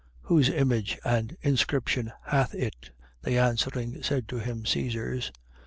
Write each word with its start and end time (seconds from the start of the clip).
Whose 0.21 0.49
image 0.49 0.97
and 1.05 1.37
inscription 1.43 2.11
hath 2.25 2.55
it? 2.55 2.89
They 3.21 3.37
answering, 3.37 4.01
said 4.01 4.27
to 4.29 4.37
him: 4.39 4.65
Caesar's. 4.65 5.31